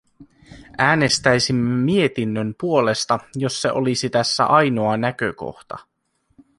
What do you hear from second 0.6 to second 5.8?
Äänestäisimme mietinnön puolesta, jos se olisi tässä ainoa näkökohta.